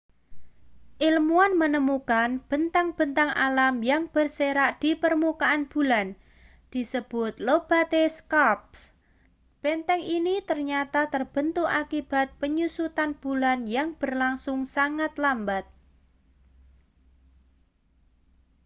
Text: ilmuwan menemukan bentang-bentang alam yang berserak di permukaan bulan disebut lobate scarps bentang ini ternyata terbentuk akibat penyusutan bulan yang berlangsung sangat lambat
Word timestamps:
ilmuwan 1.07 1.53
menemukan 1.61 2.29
bentang-bentang 2.49 3.29
alam 3.45 3.73
yang 3.89 4.03
berserak 4.13 4.71
di 4.83 4.91
permukaan 5.03 5.61
bulan 5.71 6.07
disebut 6.73 7.33
lobate 7.47 8.03
scarps 8.17 8.81
bentang 9.63 10.01
ini 10.17 10.35
ternyata 10.49 11.01
terbentuk 11.13 11.67
akibat 11.81 12.27
penyusutan 12.41 13.09
bulan 13.23 13.59
yang 13.75 13.89
berlangsung 14.01 14.61
sangat 14.75 15.11
lambat 15.23 15.65